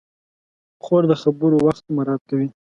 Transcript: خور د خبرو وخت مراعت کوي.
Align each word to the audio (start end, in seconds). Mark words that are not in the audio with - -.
خور 0.83 1.03
د 1.11 1.13
خبرو 1.21 1.57
وخت 1.67 1.83
مراعت 1.95 2.21
کوي. 2.29 2.47